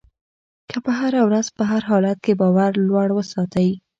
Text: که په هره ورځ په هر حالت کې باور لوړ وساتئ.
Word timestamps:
که 0.69 0.77
په 0.85 0.91
هره 0.99 1.21
ورځ 1.27 1.47
په 1.57 1.63
هر 1.71 1.81
حالت 1.89 2.17
کې 2.25 2.33
باور 2.41 2.71
لوړ 2.87 3.07
وساتئ. 3.13 3.69